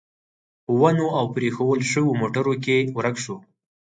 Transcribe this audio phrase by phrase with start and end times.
[0.65, 3.35] په ونو او پرېښوول شوو موټرو کې ورک شو.